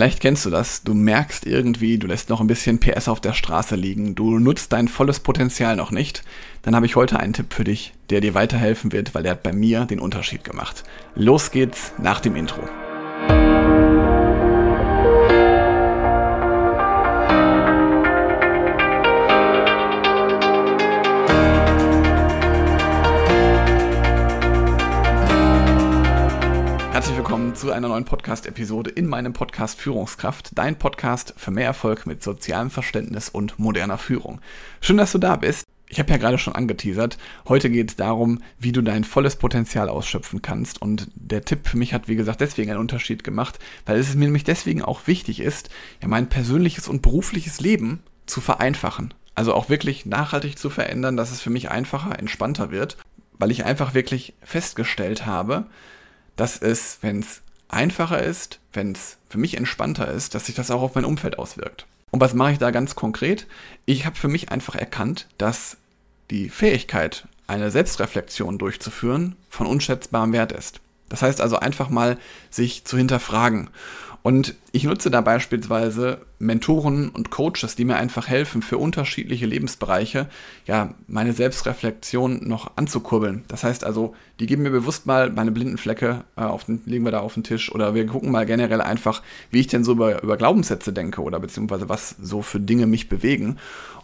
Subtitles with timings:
[0.00, 0.82] Vielleicht kennst du das.
[0.82, 4.14] Du merkst irgendwie, du lässt noch ein bisschen PS auf der Straße liegen.
[4.14, 6.22] Du nutzt dein volles Potenzial noch nicht.
[6.62, 9.42] Dann habe ich heute einen Tipp für dich, der dir weiterhelfen wird, weil der hat
[9.42, 10.84] bei mir den Unterschied gemacht.
[11.14, 12.62] Los geht's nach dem Intro.
[27.60, 32.70] Zu einer neuen Podcast-Episode in meinem Podcast Führungskraft, dein Podcast für mehr Erfolg mit sozialem
[32.70, 34.40] Verständnis und moderner Führung.
[34.80, 35.66] Schön, dass du da bist.
[35.86, 39.90] Ich habe ja gerade schon angeteasert, heute geht es darum, wie du dein volles Potenzial
[39.90, 40.80] ausschöpfen kannst.
[40.80, 44.24] Und der Tipp für mich hat, wie gesagt, deswegen einen Unterschied gemacht, weil es mir
[44.24, 45.68] nämlich deswegen auch wichtig ist,
[46.00, 49.12] ja mein persönliches und berufliches Leben zu vereinfachen.
[49.34, 52.96] Also auch wirklich nachhaltig zu verändern, dass es für mich einfacher, entspannter wird,
[53.38, 55.66] weil ich einfach wirklich festgestellt habe,
[56.36, 57.42] dass es, wenn es
[57.72, 61.38] einfacher ist, wenn es für mich entspannter ist, dass sich das auch auf mein Umfeld
[61.38, 61.86] auswirkt.
[62.10, 63.46] Und was mache ich da ganz konkret?
[63.86, 65.76] Ich habe für mich einfach erkannt, dass
[66.30, 70.80] die Fähigkeit, eine Selbstreflexion durchzuführen, von unschätzbarem Wert ist.
[71.10, 72.16] Das heißt also einfach mal
[72.50, 73.68] sich zu hinterfragen
[74.22, 80.28] und ich nutze da beispielsweise Mentoren und Coaches, die mir einfach helfen, für unterschiedliche Lebensbereiche,
[80.66, 83.44] ja, meine Selbstreflexion noch anzukurbeln.
[83.48, 87.04] Das heißt also, die geben mir bewusst mal meine blinden Flecke, äh, auf den, legen
[87.04, 89.92] wir da auf den Tisch oder wir gucken mal generell einfach, wie ich denn so
[89.92, 93.56] über, über Glaubenssätze denke oder beziehungsweise was so für Dinge mich bewegen.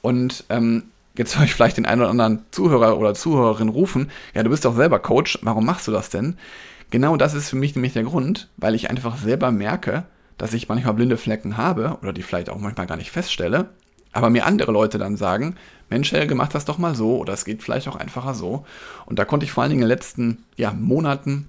[0.00, 0.84] Und ähm,
[1.16, 4.64] jetzt höre ich vielleicht den einen oder anderen Zuhörer oder Zuhörerin rufen, ja, du bist
[4.64, 6.36] doch selber Coach, warum machst du das denn?
[6.90, 10.04] Genau das ist für mich nämlich der Grund, weil ich einfach selber merke,
[10.38, 13.68] dass ich manchmal blinde Flecken habe oder die vielleicht auch manchmal gar nicht feststelle,
[14.12, 15.56] aber mir andere Leute dann sagen,
[15.90, 18.64] Mensch, Helge, mach das doch mal so oder es geht vielleicht auch einfacher so.
[19.06, 21.48] Und da konnte ich vor allen Dingen in den letzten ja, Monaten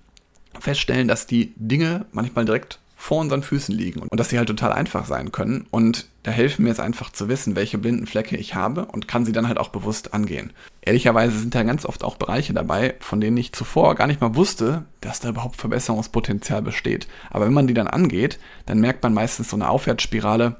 [0.59, 4.71] feststellen, dass die Dinge manchmal direkt vor unseren Füßen liegen und dass sie halt total
[4.71, 5.67] einfach sein können.
[5.69, 9.25] Und da helfen mir jetzt einfach zu wissen, welche blinden Flecke ich habe und kann
[9.25, 10.53] sie dann halt auch bewusst angehen.
[10.81, 14.35] Ehrlicherweise sind da ganz oft auch Bereiche dabei, von denen ich zuvor gar nicht mal
[14.35, 17.07] wusste, dass da überhaupt Verbesserungspotenzial besteht.
[17.29, 20.55] Aber wenn man die dann angeht, dann merkt man meistens so eine Aufwärtsspirale.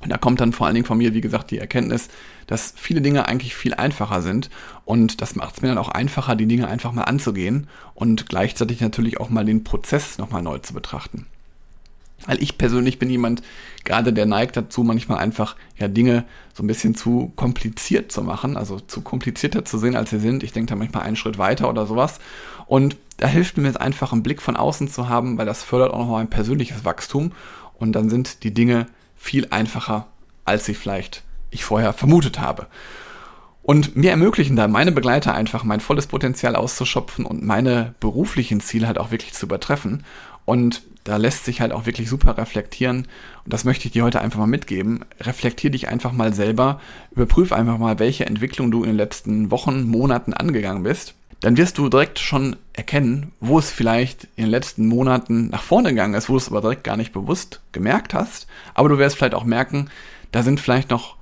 [0.00, 2.08] Und da kommt dann vor allen Dingen von mir, wie gesagt, die Erkenntnis,
[2.46, 4.48] dass viele Dinge eigentlich viel einfacher sind.
[4.84, 8.80] Und das macht es mir dann auch einfacher, die Dinge einfach mal anzugehen und gleichzeitig
[8.80, 11.26] natürlich auch mal den Prozess nochmal neu zu betrachten.
[12.26, 13.42] Weil ich persönlich bin jemand,
[13.84, 18.56] gerade der neigt dazu, manchmal einfach ja Dinge so ein bisschen zu kompliziert zu machen,
[18.56, 20.42] also zu komplizierter zu sehen, als sie sind.
[20.42, 22.18] Ich denke da manchmal einen Schritt weiter oder sowas.
[22.66, 25.92] Und da hilft mir jetzt einfach einen Blick von außen zu haben, weil das fördert
[25.92, 27.32] auch noch ein persönliches Wachstum.
[27.78, 28.86] Und dann sind die Dinge
[29.16, 30.06] viel einfacher,
[30.44, 32.66] als ich vielleicht ich vorher vermutet habe.
[33.62, 38.86] Und mir ermöglichen da meine Begleiter einfach mein volles Potenzial auszuschöpfen und meine beruflichen Ziele
[38.86, 40.04] halt auch wirklich zu übertreffen.
[40.48, 43.06] Und da lässt sich halt auch wirklich super reflektieren.
[43.44, 45.04] Und das möchte ich dir heute einfach mal mitgeben.
[45.20, 46.80] Reflektier dich einfach mal selber.
[47.10, 51.12] Überprüf einfach mal, welche Entwicklung du in den letzten Wochen, Monaten angegangen bist.
[51.40, 55.90] Dann wirst du direkt schon erkennen, wo es vielleicht in den letzten Monaten nach vorne
[55.90, 58.46] gegangen ist, wo du es aber direkt gar nicht bewusst gemerkt hast.
[58.72, 59.90] Aber du wirst vielleicht auch merken,
[60.32, 61.17] da sind vielleicht noch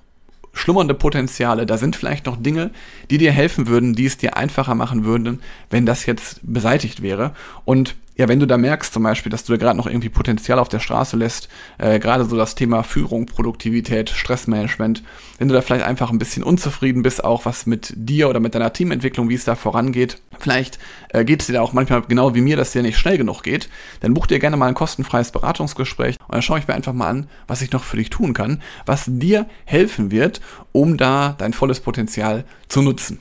[0.56, 2.71] schlummernde Potenziale, da sind vielleicht noch Dinge,
[3.11, 5.41] die dir helfen würden, die es dir einfacher machen würden,
[5.71, 7.33] wenn das jetzt beseitigt wäre.
[7.65, 10.59] Und ja, wenn du da merkst zum Beispiel, dass du da gerade noch irgendwie Potenzial
[10.59, 15.03] auf der Straße lässt, äh, gerade so das Thema Führung, Produktivität, Stressmanagement,
[15.39, 18.55] wenn du da vielleicht einfach ein bisschen unzufrieden bist, auch was mit dir oder mit
[18.55, 20.79] deiner Teamentwicklung, wie es da vorangeht, vielleicht
[21.11, 23.69] äh, geht es dir auch manchmal genau wie mir, dass dir nicht schnell genug geht,
[24.01, 27.09] dann buch dir gerne mal ein kostenfreies Beratungsgespräch und dann schaue ich mir einfach mal
[27.09, 30.41] an, was ich noch für dich tun kann, was dir helfen wird,
[30.73, 33.21] um da dein volles Potenzial zu nutzen.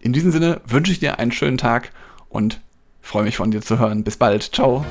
[0.00, 1.92] In diesem Sinne wünsche ich dir einen schönen Tag
[2.28, 2.60] und
[3.00, 4.04] freue mich von dir zu hören.
[4.04, 4.42] Bis bald.
[4.42, 4.84] Ciao.